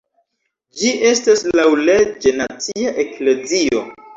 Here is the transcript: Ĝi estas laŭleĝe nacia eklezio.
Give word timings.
Ĝi 0.79 0.93
estas 1.09 1.45
laŭleĝe 1.59 2.35
nacia 2.41 2.97
eklezio. 3.05 3.89